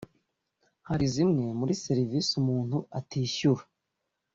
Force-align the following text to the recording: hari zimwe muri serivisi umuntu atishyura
hari 0.87 1.05
zimwe 1.13 1.45
muri 1.59 1.73
serivisi 1.83 2.31
umuntu 2.41 2.77
atishyura 2.99 3.63